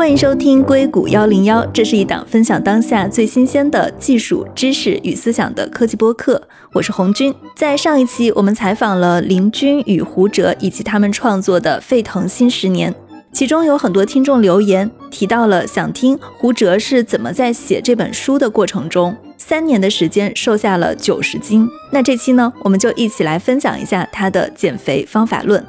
[0.00, 6.40] 欢迎收听硅谷幺零幺，这是一档分享当下最新鲜的技术知识与思想的科技播客。
[6.72, 7.34] 我是红军。
[7.54, 12.90] 在上一期，我们采访了林军与胡哲以及他们创作的《沸腾新十年》，
[13.30, 21.68] 其中有很多听众留言提到了想听胡哲是怎么在写这本书的过程中，三年的时间瘦下了九十斤。
[21.92, 25.62] 那这期呢，我们就一起来分享一下他的减肥方法论。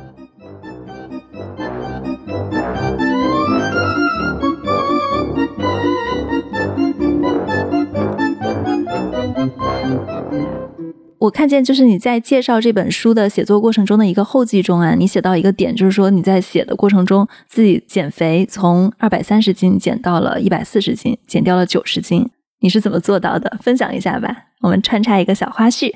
[11.21, 22.27] 我看见就是你在介绍这本书的写作过程中的一个后记中啊，你写到一个点，就是说你在写的过程中自己减肥，从二百三十斤减到了一百四十斤，减掉了九十斤，
[22.62, 23.55] 你是怎么做到的？
[23.62, 25.93] 分享一下吧，我们穿插一个小花絮。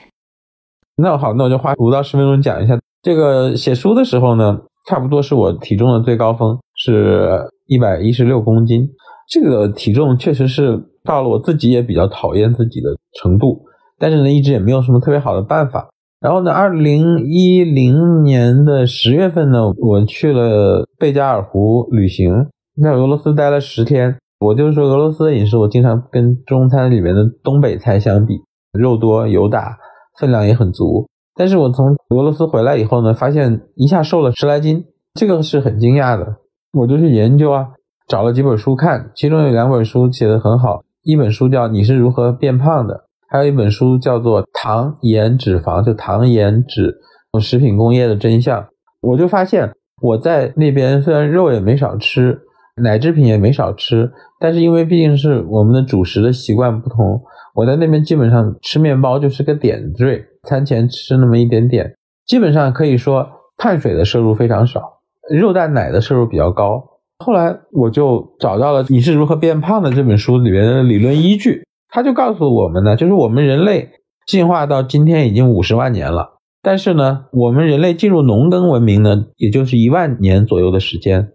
[0.98, 8.88] 那好，那我就花五到十分钟讲一下这个写书的时候呢，差不多是我体重的最高峰，是一百一十六公斤，
[9.28, 13.66] 这个体重确实是到了我自己也比较讨厌自己的程度。
[14.00, 15.90] 但是呢，一直也没有什么特别好的办法。
[16.20, 22.48] 然后呢，二零一零年的十月份呢，我去了贝加尔湖旅行，
[22.82, 24.18] 在俄罗斯待了十天。
[24.40, 28.42] 我就是说，俄罗斯的饮食，我经常跟中餐里面的东北菜相比，
[28.74, 29.78] 肉多油大，
[30.20, 31.08] 分量也很足。
[31.36, 36.38] 但是我从俄罗斯回来以后呢，发现一下瘦了十来斤，这个是很惊讶的。
[36.74, 37.68] 我就去研究啊，
[38.08, 42.94] 找了几本书看，其中有两本书写的很好，一本书叫《你是如何变胖的》。
[43.36, 46.96] 还有一本书叫做《糖盐脂肪》，就糖盐脂
[47.42, 48.66] 食品工业的真相。
[49.02, 49.70] 我就发现
[50.02, 52.40] 我在那边虽然肉也没少吃，
[52.82, 57.22] 奶制品也没少吃，但是因为毕竟是我们的主食的习惯不同，
[57.54, 61.94] 我在那边基本上吃面包就是个点缀，餐前吃那么一点点，
[62.26, 64.82] 基本上可以说碳水的摄入非常少，
[65.30, 66.82] 肉蛋奶的摄入比较高。
[67.20, 71.66] 后来我就找到了《你是如何变胖的》这本书里面的理论依据。
[71.96, 73.92] 他就告诉我们呢，就是我们人类
[74.28, 81.30] 进化到今天已经五十万年了，但是呢，我们人类进入农耕文明呢，也就是一万年左右的时间。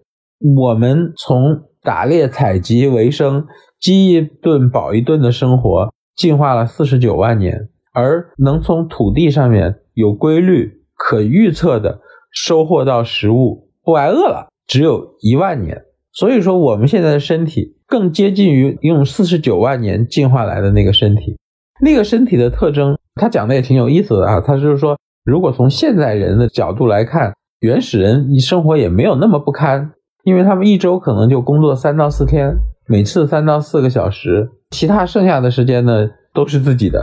[0.55, 3.47] 我们从打猎采集为生、
[3.81, 12.01] 饥一顿饱一顿的生活，进化了四十九万年，而能从土地上面有规律、可预测的
[12.31, 15.85] 收获到食物，不挨饿了，只有一万年。
[16.13, 17.80] 所以说，我们现在的身体。
[17.91, 21.37] 更接近于用四十九万年进化来的那个身体，
[21.83, 24.41] 那个身体的特征，他讲的也挺有意思的啊。
[24.41, 29.91] 他就是说，如果从现代人的角度来看，原始人生活也没有那么不堪，
[30.23, 32.57] 因为他们一周可能就工作三到四天，
[32.87, 37.03] 每次三到四个小时，其他剩下的时间呢都是自己的，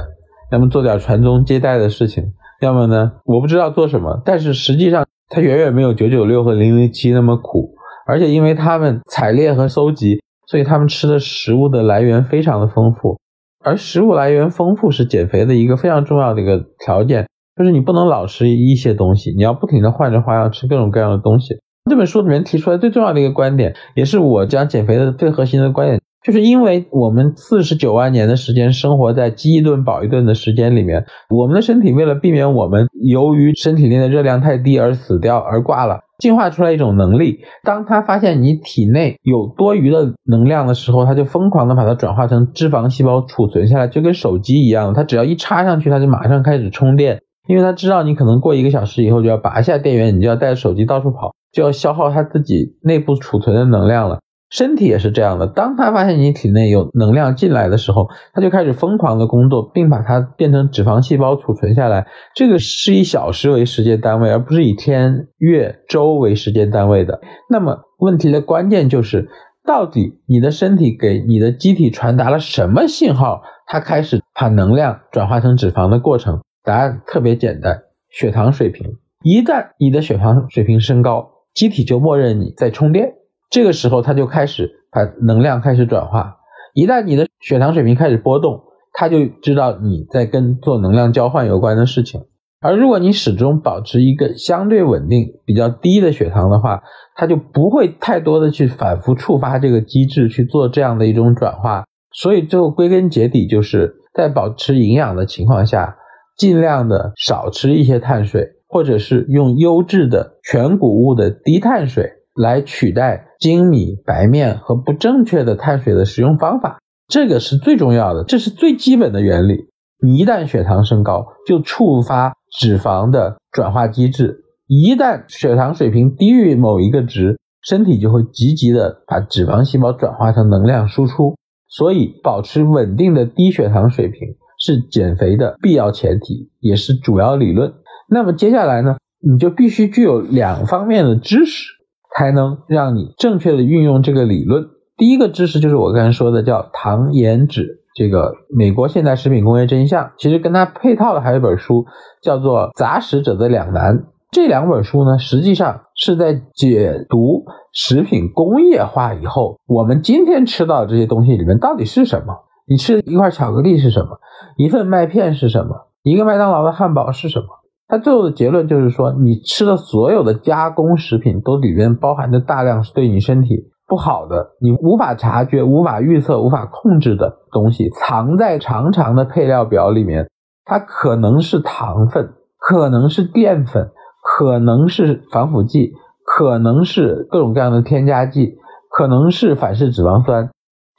[0.54, 2.24] 要么做点传宗接代的事情，
[2.62, 7.74] 要么呢我不知道做什么，但是实际上他远远没有九九六和零零七那么苦，
[8.08, 10.22] 而且因为他们采猎和搜集。
[10.48, 13.20] 所以他们吃的食物的来源非常的丰富，
[13.64, 17.28] 而食物来源丰富是减肥的一个非常重要的一个条件，
[17.58, 21.56] 就是你不能老吃一些东西，你要不停的换着花样吃各种各样的东西。
[21.90, 36.00] 这本书里面提出来最重要的一个观点，也是我讲减肥的最核心的观点，就是因为我们四十九万年的时间生活在饥一顿饱一顿的时间里面，我们的身体为了避免我们由于身体内的热量太低而死掉而挂了。
[36.18, 54.20] 进化出来一种能力，当他发现你体内有多余的能量的时候，他就疯狂的把它转化成脂肪细胞储存下来，就跟手机一样，它只要一插上去，它就马上开始充电，因为它知道你可能过一个小时以后就要拔下电源，你就要带着手机到处跑，就要消耗它自己内部储存的能量了。
[54.50, 62.08] 身体也是这样的，当他发现你体内有能量进来的时候，他就开始疯狂的工作，并把它变成脂肪细胞储存下来。
[62.34, 67.20] 这个是以小时为时间单位，而不是以天、月、周为时间单位的。
[67.50, 69.28] 那么问题的关键就是，
[69.66, 76.40] 到底你的身体给你的机体传达了什么信号，它开始把能量转化成脂肪的过程？
[76.64, 78.98] 答案特别简单：血糖水平。
[79.24, 83.14] 一旦你的血糖水平升高，机体就默认你在充电。
[83.50, 86.38] 这个时候，它就开始把能量开始转化。
[86.74, 88.62] 一旦你的血糖水平开始波动，
[88.94, 92.26] 它就知道你在跟做能量交换有关的事情。
[92.60, 96.82] 而如果你始终保持一个相对稳定、比较低的血糖的话，
[97.16, 101.86] 它就不会太多的去反复触发这个机制去做这样的一种转化。
[102.12, 105.98] 所以最后归根结底，就是在保持营养的情况下，
[106.36, 112.12] 尽量的少吃一些碳水，或者是用优质的全谷物的低碳水。
[112.38, 119.70] 来取代精米、白面和不正确的碳水的食用方法，这个是最重要的，这是最基本的原理。
[120.02, 131.36] 你一旦血糖升高，就触发脂肪的转化机制；一旦血糖水平低于某一个值，身体就会积极的把脂肪细胞转化成能量输出。
[131.68, 137.74] 所以，保持稳定的低血糖水平是减肥的必要前提，也是主要理论。
[138.10, 141.74] 那么接下来呢，你就必须具有两方面的知识，
[142.16, 144.66] 才能让你正确的运用这个理论。
[144.96, 147.84] 第一个知识就是我刚才说的，叫糖盐脂。
[147.96, 151.86] 这个美国现代食品工业真相，其实跟它配套的还有一本书，
[152.22, 153.98] 叫做《杂食者的两难》。
[154.30, 162.36] 这两本书呢，实际上是在解读食品工业化以后，我们今天吃到的这些东西里面到底是什么？
[162.68, 164.20] 你吃一块巧克力是什么？
[164.58, 165.88] 一份麦片是什么？
[166.04, 167.48] 一个麦当劳的汉堡是什么？
[167.88, 180.30] 它最后的结论就是说，你吃的所有的加工食品都里面包含着大量是对你身体不好的、你无法察觉、无法预测、无法控制的东西，藏在长长的配料表里面。
[180.66, 183.92] 它可能是糖分，可能是淀粉。
[184.30, 185.94] 可能是防腐剂，
[186.26, 188.56] 可能是各种各样的添加剂，
[188.92, 190.50] 可能是反式脂肪酸。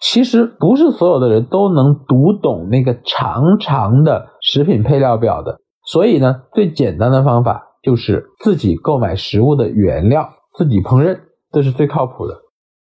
[0.01, 5.59] 其实不是所有的人都能读懂那个长长的食品配料表的。
[5.91, 11.21] 所以呢，最简单的方法就是自己购买食物的原料，自己烹饪，
[11.51, 12.35] 这是最靠谱的。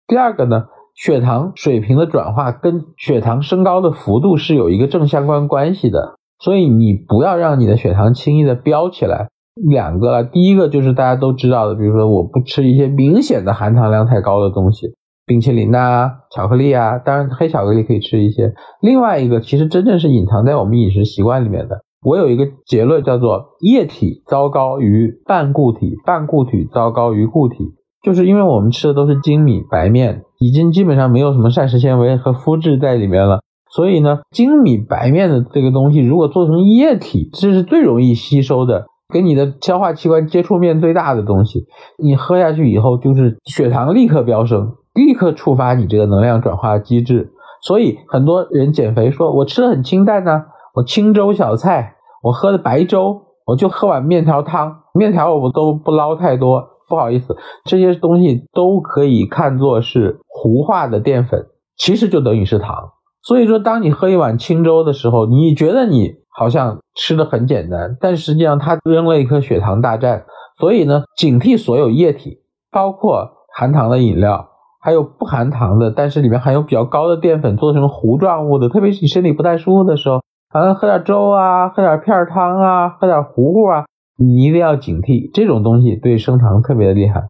[0.06, 6.14] 第二个呢，血糖水平的转化跟血糖升高的幅度是有一个正相关关系的。
[6.38, 9.28] 所以你不要让你的血糖轻易的飙起来。
[9.68, 14.94] 两个了，第一个就是大家都知道的，比如说我不吃一些明显的含糖量太高的东西，
[15.26, 18.52] 冰淇淋呐、巧克力啊，当然黑巧克力可以吃一些。
[18.80, 21.82] 另外一个，其实真正是隐藏在我们饮食习惯里面的。
[22.04, 27.56] 我有一个结论叫做液体糟糕于半固体，半固体糟糕于固体，
[28.02, 33.40] 就是因为我们吃的都是精米白面，已经基本上没有什么膳食纤维和麸质在里面了，
[33.70, 38.86] 所以呢，精米白面的这个东西如果做成液体，这是最容易吸收的。
[39.12, 41.66] 跟你的消化器官接触面最大的东西，
[42.02, 47.30] 你喝下去以后，就是血糖立刻飙升，立刻触发你这个能量转化机制。
[47.62, 56.68] 所以很多人减肥说，我吃的很清淡呢，我清粥小菜，我喝的白粥，我就喝碗面条汤，面条我都不捞太多。
[56.88, 62.90] 不好意思，这些东西都可以看作是糊化的淀粉，其实就等于是糖。
[63.22, 66.22] 所以说，当你喝一碗清粥的时候，你觉得你。
[66.36, 70.24] 好像吃的很简单，但实际上它扔了一颗血糖大战。
[70.58, 72.38] 所以呢，警惕所有液体，
[72.72, 74.48] 包括含糖的饮料，
[74.82, 78.68] 还有不含糖的，但是里面含有比较高的淀粉做成糊状物的。
[78.68, 80.22] 特别是你身体不太舒服的时候，
[80.54, 83.86] 好像喝点粥啊，喝点片汤啊，喝点糊糊啊，
[84.16, 87.26] 你一定要警惕这种东西对升糖特别的厉害。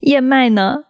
[0.00, 0.82] 燕麦呢？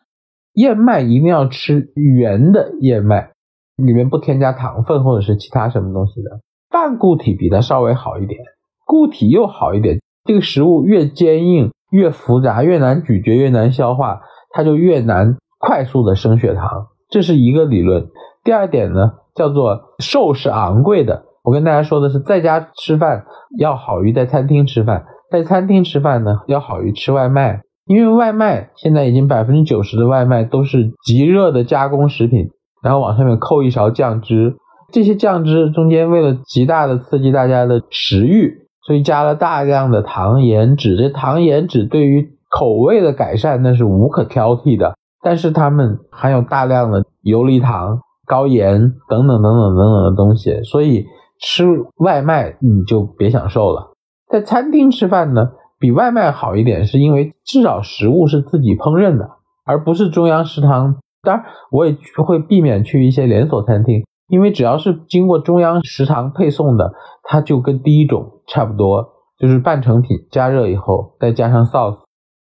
[0.54, 3.32] 燕麦一定要吃圆的燕麦，
[3.76, 6.40] 里面不添加糖分或者是其他什么东西的。
[6.70, 8.40] 半固体比它稍微好一点，
[8.86, 10.00] 固体又好一点。
[10.24, 14.22] 这个食物越坚硬、越复杂、越难咀嚼、越难消化，
[14.54, 16.86] 它就越难快速的升血糖。
[17.10, 18.06] 这是一个理论。
[18.42, 21.25] 第二点呢，叫做瘦是昂贵的。
[21.46, 23.24] 我跟大家说的是，在家吃饭
[23.56, 32.48] 要好于在餐厅吃饭，在餐厅吃饭呢要好于吃外卖，因为外卖现在已经百分之九十的外卖都是极热的加工食品，
[32.82, 34.56] 然后往上面扣一勺酱汁。
[34.92, 40.96] 这些酱汁中间为了极大的刺激大家的食欲，所以加了大量的糖盐脂。
[40.96, 51.04] 这糖盐脂对于口味的改善那是无可挑剔的，但是它们含有大量的游离糖、高盐等等等等等等的东西，所以
[51.40, 51.64] 吃
[51.96, 53.92] 外卖你就别想受了。
[54.28, 59.30] 在餐厅吃饭呢，比外卖好一点，是因为至少食物是自己烹饪的，
[59.64, 60.96] 而不是中央食堂。
[61.22, 64.04] 当然，我也会避免去一些连锁餐厅。
[64.28, 71.98] 因为只要是经过中央食堂配送的，它就跟第一种差不多，就是半成品，加热以后再加上 sauce。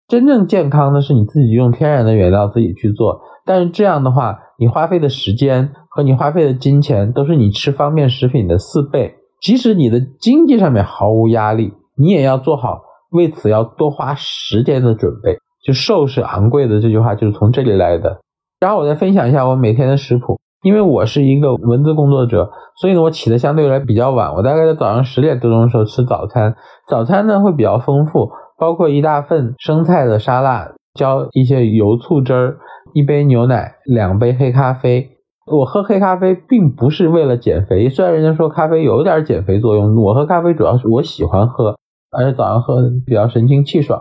[0.08, 9.14] 真正健康的是你自己用天然的原料自己去做，但是这样的话，你花费的时间和你花费的金钱都是你吃方便食品的四倍。
[9.40, 15.38] 即使你的经济上面毫无压力，你也要做好为此要多花时间的准备。
[15.64, 18.20] 就瘦是昂贵的这句话就是从这里来的。
[18.60, 20.38] 然后我再分享一下我每天的食谱。
[20.62, 24.34] 因为我是一个文字工作者，所以呢，我起的相对来比较晚。
[24.34, 26.56] 我大概在早上十点多钟的时候吃早餐，
[26.88, 32.56] 早餐呢会比较丰富，包括一大份生菜的沙拉，浇一些油醋汁儿，
[32.96, 35.10] 一杯牛奶，两杯黑咖啡。
[35.52, 41.76] 我喝黑咖啡并不是为了减肥，虽然人家说咖啡有点减肥作用，我喝咖啡主要是我喜欢喝，
[42.10, 44.00] 而且早上喝比较神清气爽。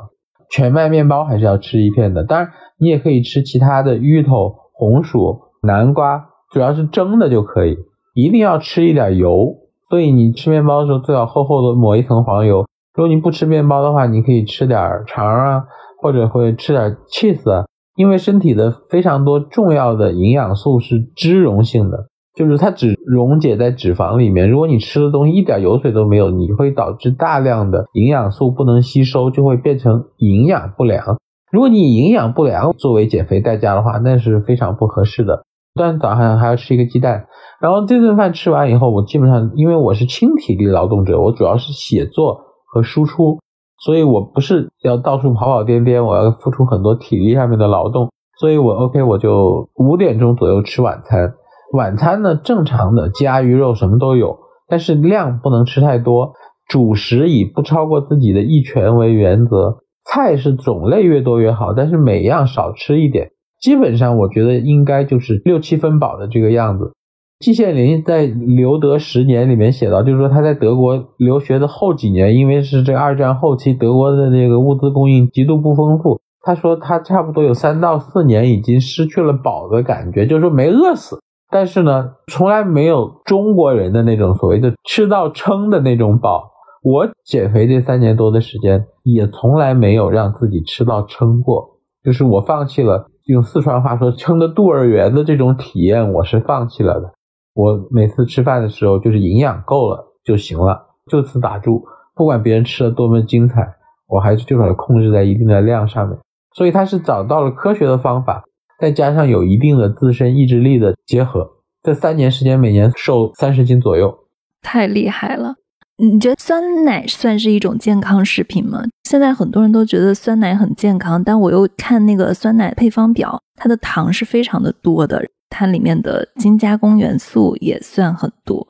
[0.50, 6.28] 全麦面包还是要吃一片的，当然你也可以吃其他的芋头、红薯、南瓜。
[6.54, 7.75] 主要是蒸的就可以，
[8.14, 9.58] 一定要吃一点油，
[9.90, 12.66] 所以你吃面包的时候最好厚厚的抹一层黄油。
[12.94, 15.66] 如果你不吃面包的话，你可以吃点肠啊，
[16.02, 24.50] 或者会吃点 cheese，因为身体的非常多重要的营养素是脂溶性的，就是它只溶解在脂肪里面。
[24.50, 31.18] 如果你吃的东西一点油水都没有，你会导致大量的营养素不能吸收，就会变成营养不良。
[31.52, 35.44] 如果你营养不良作为减肥代价的话，那是非常不合适的。
[35.74, 37.28] 但早上还要吃一个鸡蛋，
[37.62, 43.40] 然后这顿饭吃完以后，我基本上因为我是轻体力劳动者，我主要是写作和输出。
[43.86, 51.36] 所以我不是要到处跑跑颠颠，我要付出很多体力上面的劳动，所以我 OK，我就五点钟左右吃晚餐。
[51.72, 56.34] 晚餐呢，正常的鸡鸭鱼肉什么都有，但是量不能吃太多。
[56.68, 63.34] 主食以不超过自己的一拳为原则，菜是种类越多越好，但是每样少吃一点。
[63.62, 66.94] 基本上我觉得应该就是六七分饱的这个样子。
[67.39, 76.22] 季羡林在留德十年里面写到，就是说他在德国留学的后几年，因为是这二战后期，德国的那个物资供应极度不丰富。
[76.42, 81.20] 他说他差不多有三到四年已经失去了饱的感觉，就是说没饿死，
[81.51, 86.51] 但是呢，从来没有中国人的那种所谓的吃到撑的那种饱。
[86.84, 97.12] 我减肥这三年多的时间，也从来没有让自己吃到撑过，就是我放弃了用四川话说撑的肚儿圆的这种体验，我是放弃了的。
[97.55, 101.83] 我每次吃饭的时候，就是营养够了就行了，就此打住。
[102.13, 103.75] 不管别人吃的多么精彩，
[104.07, 106.17] 我还是就把它控制在一定的量上面。
[106.53, 108.43] 所以他是找到了科学的方法，
[108.79, 111.50] 再加上有一定的自身意志力的结合。
[111.81, 114.17] 这三年时间，每年瘦三十斤左右，
[114.62, 115.55] 太厉害了。
[115.97, 118.83] 你觉得酸奶算是一种健康食品吗？
[119.03, 125.25] 现在很多人都觉得酸奶很健康，但我又看那个酸奶配方表，它的糖是非常的多的。
[125.50, 128.66] 它里面的精加工元素也算很多。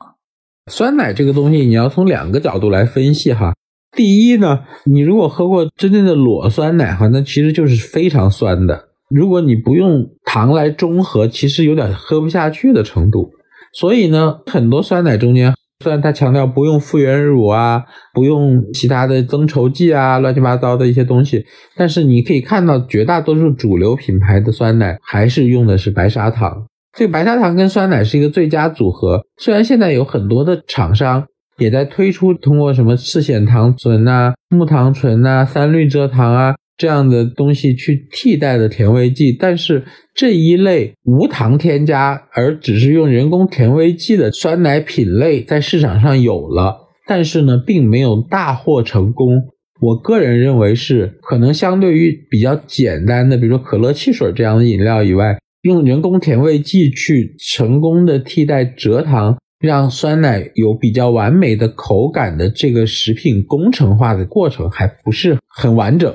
[0.70, 3.54] 酸奶这个东西，你要从两个角度来分析哈。
[3.96, 8.88] 第一呢，你如果喝过真正的裸酸奶哈，那其实就是非常酸的。
[9.08, 13.30] 如果你不用糖来中和，其实有点喝不下去的程度。
[13.72, 15.54] 所以呢，很多酸奶中间。
[15.84, 21.44] 虽然他强调不用复原乳啊，不用其他的增稠剂啊，乱七八糟的一些东西，
[21.76, 26.66] 但是你可以看到绝大多数主流品牌的酸奶还是用的是白砂糖。
[26.96, 29.22] 这个白砂糖跟酸奶是一个最佳组合。
[29.36, 31.26] 虽然现在有很多的厂商
[31.58, 36.54] 也在推出通过什么赤藓糖醇啊、木糖醇啊、三氯蔗糖啊。
[36.76, 49.42] 这样的东西去替代的甜味剂，但是这一类无糖添加而只是用人工甜味剂的酸奶品类在市场上有了，但是呢，并没有大获成功。
[49.80, 66.14] 我个人认为是可能相对于比较简单的，比如说可乐汽水这样的饮料以外，用人工甜味剂去成功的替代蔗糖，让酸奶有比较完美的口感的这个食品工程化的过程还不是很完整。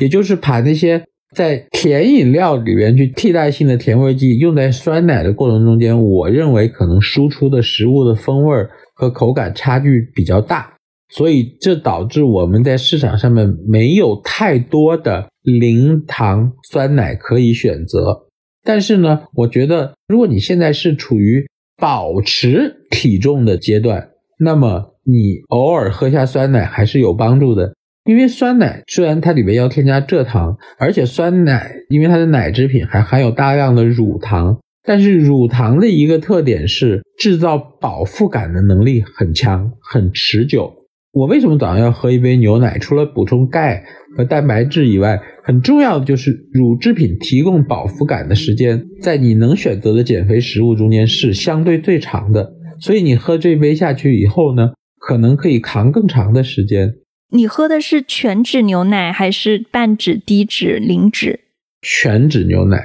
[0.00, 8.56] 也就是把那些在甜饮料里面去替代性的甜味剂用在酸奶的过程中间，我认为可能输出的食物的风味
[8.94, 10.74] 和口感差距比较大，
[11.08, 18.26] 所以这导致我们在市场上面没有太多的零糖酸奶可以选择。
[18.64, 21.46] 但是呢，我觉得如果你现在是处于
[21.76, 27.74] 保持体重的阶段，那么你偶尔喝下酸奶还是有帮助的。
[28.04, 40.72] 因为酸奶虽然它里面要添加蔗糖，而且酸奶因为它的奶制品还含有大量的乳糖，但是乳糖的一个特点是制造饱腹感的能力很强、很持久。
[41.12, 42.78] 我为什么早上要喝一杯牛奶？
[42.78, 43.84] 除了补充钙
[44.16, 52.54] 和蛋白质以外，很重要的就是乳制品提供饱腹感的时间，在你能选择的减肥食物中间是相对最长的。
[52.80, 56.94] 所以你喝这杯下去以后呢，可能可以扛更长的时间。
[57.34, 61.40] 你喝的是全脂牛奶还是半脂、低脂、零脂？
[61.80, 62.76] 全脂牛奶，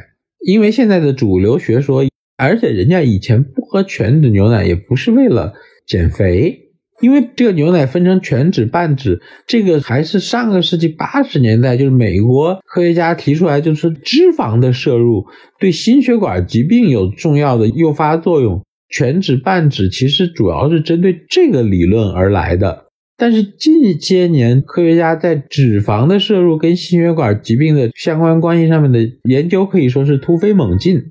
[0.46, 2.06] 因为现在的主流学说，
[2.38, 5.54] 而且人家以前不喝全脂牛奶也不是为了
[5.86, 6.58] 减肥，
[7.01, 15.25] 因为这个牛奶分成全脂、半脂，这个还是上个世纪八十年代，就是美国科学家提出来，就是脂肪的摄入
[15.60, 18.63] 对心血管疾病有重要的诱发作用。
[18.89, 22.86] 全脂、半脂其实主要是针对这个理论而来的。
[23.18, 31.02] 但是近些年，科学家在脂肪的摄入跟心血管疾病的相关关系上面的研究可以说是突飞猛进。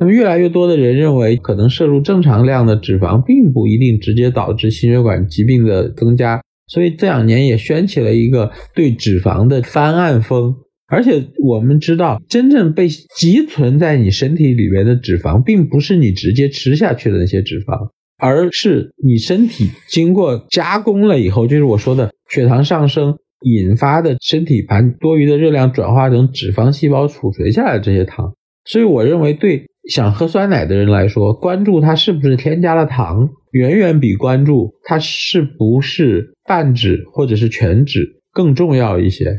[0.00, 6.42] 那么，越来越多的人认为，可能摄入正常量的脂肪，并不一定直接导致心血管疾病的增加。
[6.66, 10.54] 所以这两年也掀起了一个对脂肪的翻案风。
[10.88, 17.90] 而且我们知道，真正被积存在你身体里面的脂肪，并不是你直接吃下去的那些脂肪。
[18.22, 28.32] 而是你身体经过加工了以后，就是我说的血糖上升，引发的身体把多余的热量转化成脂肪细胞储存下来这些糖。
[28.64, 39.34] 所以我认为，对想喝酸奶的人来说，关注它是不是添加了糖，远远比关注它是不是半脂或者是全脂更重要一些。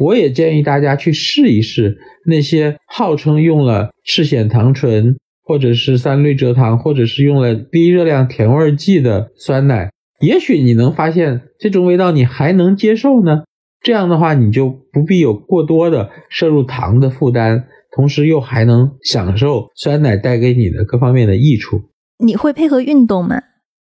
[0.00, 13.44] 我也建议大家去试一试那些号称用了赤藓糖醇，或者是三氯蔗糖，或者是用了低热量甜味剂的酸奶，也许你能发现这种味道你还能接受呢。
[13.82, 17.66] 这样的话，你就不必有过多的摄入糖的负担。
[17.96, 21.80] 同时又还能享受酸奶带给你的各方面的益处。
[22.18, 23.40] 你会配合运动吗？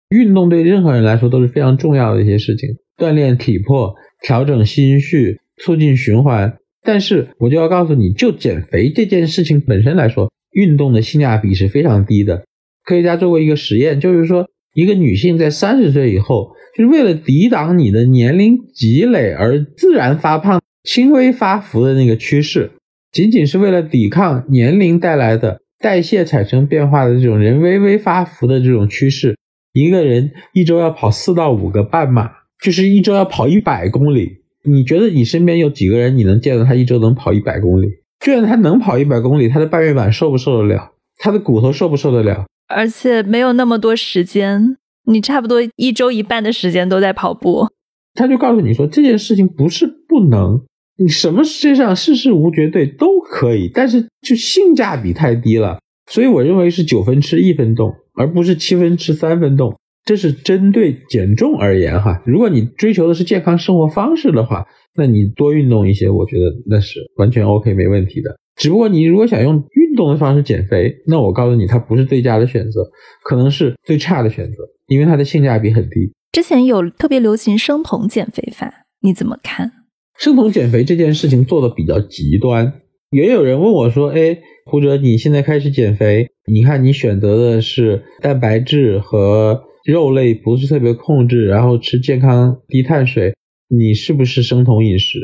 [0.09, 2.67] 运动对任何人来说都是非常重要的一些事情，
[2.97, 6.57] 锻炼体魄、调整心绪、促进循环。
[6.83, 12.43] 但是我就要告诉你，就减肥这件事情本身来说，运动的性价比是非常低的。
[12.85, 22.71] 科学家做过一个实验，就是说一个女性在三十岁以后，就是为了抵挡你的年龄积累而自然发胖、轻微发福的那个趋势。
[23.11, 29.37] 仅仅是为了抵抗年龄带来的代谢产生变化的这种人微微发福的这种趋势，
[29.71, 32.31] 一个人一周要跑四到五个半马，
[32.61, 34.39] 就是一周要跑一百公里。
[34.65, 37.87] 你觉得你身边有几个人你能见到他一周能跑一百公里？
[38.23, 40.91] 就算他能跑一百公里，他的半月板受不受得了？
[41.17, 42.45] 他的骨头受不受得了？
[42.67, 47.67] 而且没有那么多时间，你差不多一周一半的时间都在跑步。
[48.13, 50.61] 他就告诉你说这件事情不是不能。
[50.95, 59.75] 你什么世界上事事无绝对都可以，但是就性价比太低了，所以我认为是九分吃一分动，而不是七分吃三分动。
[60.05, 62.21] 这是针对减重而言哈。
[62.25, 68.35] 如果你追求的是健康生活方式的话，那你多运动一些，我觉得那是完全 OK 没问题的。
[68.55, 72.91] 只不过你如果想用运动的方式减肥，那我告诉你，它不是最佳的选择，
[73.23, 74.57] 可能是最差的选择，
[74.87, 76.13] 因为它的性价比很低。
[76.31, 78.71] 之前有特别流行生酮减肥法，
[79.01, 79.71] 你怎么看？
[80.19, 93.33] 生酮减肥这件事情做的比较极端，也有人问我说：“哎，胡哲，你现在开始减肥，你看你选择的是蛋白质和肉类不是特别控制，然后吃健康低碳水，
[93.67, 95.19] 你是不是生酮饮食？”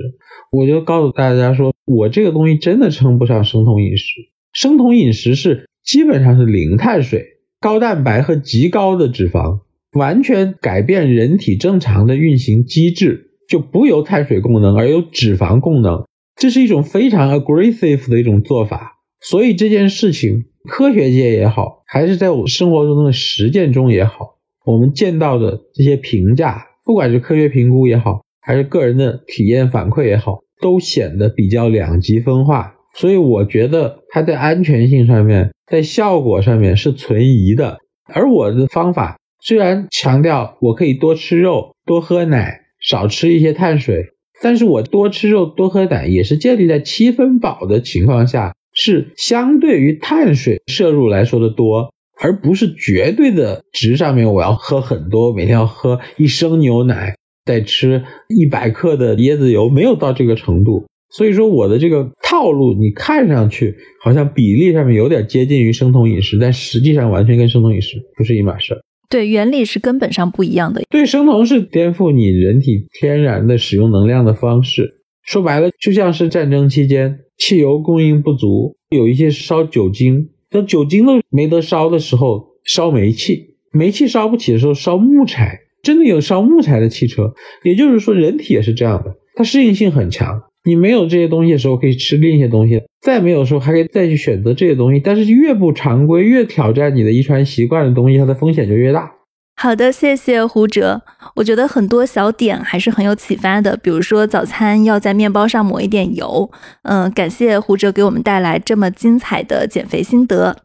[0.51, 4.15] 我就告诉大家说，我这个东西真的称不上生酮饮食。
[4.53, 7.25] 生酮饮食是基本上是零碳水、
[7.59, 9.61] 高蛋白和极高的脂肪，
[9.93, 13.27] 完全改变人体正常的运行机制。
[13.49, 18.99] 就不由碳水功能而有脂肪功能，这是一种非常 aggressive 的一种做法。
[19.21, 32.73] 所以这件事情，科学界也好，还是在我生活中的实践中也好，我们见到的这些评价，不管是科学评估也好，还是个人的体验反馈也好，都显得比较两极分化。
[32.95, 37.77] 所以我觉得它在安全性上面，在效果上面是存疑的。
[38.11, 42.61] 而我的方法虽然强调我可以多吃肉，多喝奶。
[42.81, 44.05] 少吃一些碳水，
[44.41, 57.15] 但是我多吃肉多喝奶也是建立在七分饱的情况下，是相对于碳水摄入来说的多，而不是绝对的值上面我要喝很多，每天要喝一升牛奶，
[57.49, 60.85] 再吃一百克的椰子油，没有到这个程度。
[61.09, 68.81] 所以说我的这个套路，你看上去好像比例上面有点接近于生酮饮食，但实际上完全跟生酮饮食不是一码事儿。
[69.09, 70.83] 对，原理是根本上不一样的。
[70.91, 75.01] 对，生酮是颠覆你人体天然的使用能量的方式。
[75.23, 85.61] 说白了，就像是战争期间汽油供应不足，有一些烧酒精，等酒精都没得烧的时候，烧煤气，煤气烧不起的时候，烧木材。
[85.83, 87.33] 真的有烧木材的汽车。
[87.63, 90.43] 也就是说，人体也是这样的，它适应性很强。
[90.65, 94.99] 你没有这些东西的时候，可以吃另一些东西；再没有的时候，还可以再去选择这些东西。
[94.99, 99.11] 但是越不常规、越挑战你的遗传习惯的东西，它的风险就越大。
[99.55, 101.01] 好的，谢谢胡哲。
[101.35, 106.49] 我觉得很多小点还是很有启发的，比如说早餐要在面包上抹一点油。
[106.83, 110.55] 嗯，感谢胡哲给我们带来这么精彩的减肥心得。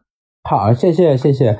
[0.43, 1.57] 好，谢谢，谢谢。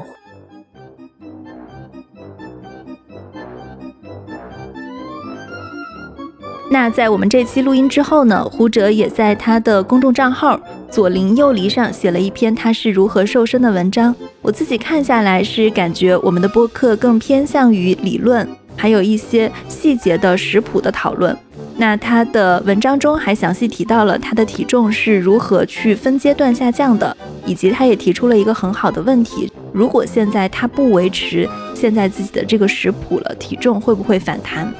[6.71, 14.13] 那在我们这期录音之后呢，胡哲也在他的公众账号左邻右里上写了一篇他是如何瘦身的文章。
[14.41, 21.37] 我自己看下来是感觉我们的播客更偏向于理论，还有一些细节的食谱的讨论。
[21.77, 34.73] 那他的文章中还详细提到了他的体重是如何去分阶段下降的，以及他也提出了一个很好的问题：如果现在他不维持现在自己的这个食谱了，体重会不会反弹？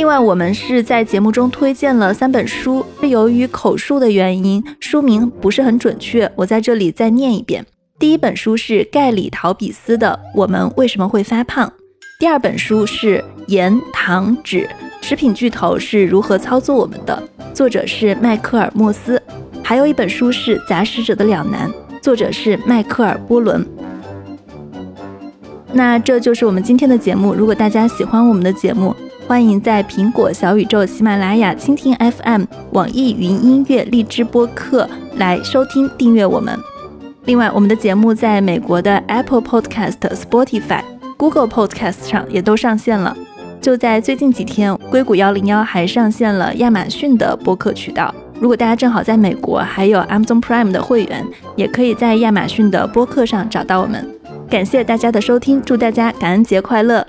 [0.00, 7.66] 另外，我们是在节目中推荐了三本书，是由于口述的原因，书名不是很准确，我在这里再念一遍。
[7.98, 11.68] 第一本书是盖里陶比斯的《我们为什么会发胖》，
[12.18, 14.66] 第二本书是盐、糖、脂
[15.02, 19.22] 食品巨头是如何操作我们的，作者是迈克尔·莫斯。
[19.62, 23.66] 还有一本书是《杂食者的两难》，作者是迈克尔·波伦。
[25.74, 27.34] 那这就是我们今天的节目。
[27.34, 28.96] 如果大家喜欢我们的节目，
[29.30, 36.58] 欢迎在苹果、小宇宙、喜马拉雅、蜻蜓 FM、网易云音乐、荔枝播客来收听、订阅我们。
[37.26, 40.82] 另外，我们的节目在美国的 Apple Podcast、Spotify、
[41.16, 43.16] Google Podcast 上也都上线了。
[43.60, 48.12] 就在最近几天，硅谷幺零幺还上线了亚马逊的播客渠道。
[48.40, 54.04] 如果大家正好在美国，还有 Amazon Prime 的会员，也可以在亚马逊的播客上找到我们。
[54.50, 57.06] 感谢大家的收听，祝大家感恩节快乐！